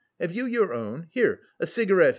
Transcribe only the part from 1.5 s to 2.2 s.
a cigarette!"